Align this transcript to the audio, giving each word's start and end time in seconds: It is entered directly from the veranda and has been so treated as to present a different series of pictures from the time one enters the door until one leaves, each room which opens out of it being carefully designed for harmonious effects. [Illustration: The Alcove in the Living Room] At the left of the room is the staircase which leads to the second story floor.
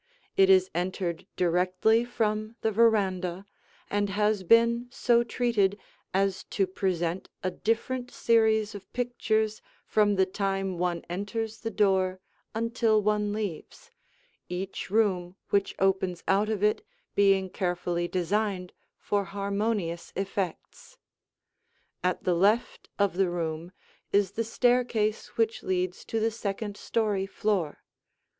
It 0.35 0.49
is 0.49 0.71
entered 0.73 1.27
directly 1.35 2.03
from 2.05 2.55
the 2.61 2.71
veranda 2.71 3.45
and 3.87 4.09
has 4.09 4.41
been 4.41 4.87
so 4.89 5.23
treated 5.23 5.77
as 6.11 6.43
to 6.45 6.65
present 6.65 7.29
a 7.43 7.51
different 7.51 8.09
series 8.09 8.73
of 8.73 8.91
pictures 8.93 9.61
from 9.85 10.15
the 10.15 10.25
time 10.25 10.79
one 10.79 11.03
enters 11.07 11.59
the 11.59 11.69
door 11.69 12.19
until 12.55 12.99
one 13.03 13.31
leaves, 13.31 13.91
each 14.49 14.89
room 14.89 15.35
which 15.51 15.75
opens 15.77 16.23
out 16.27 16.49
of 16.49 16.63
it 16.63 16.83
being 17.13 17.47
carefully 17.47 18.07
designed 18.07 18.73
for 18.97 19.25
harmonious 19.25 20.11
effects. 20.15 20.97
[Illustration: 22.03 22.03
The 22.03 22.07
Alcove 22.07 22.17
in 22.17 22.23
the 22.23 22.33
Living 22.33 22.47
Room] 22.47 22.57
At 22.57 22.57
the 22.57 22.63
left 22.63 22.89
of 23.13 23.17
the 23.19 23.29
room 23.29 23.71
is 24.11 24.31
the 24.31 24.43
staircase 24.43 25.27
which 25.37 25.61
leads 25.61 26.03
to 26.05 26.19
the 26.19 26.31
second 26.31 26.75
story 26.75 27.27
floor. 27.27 27.83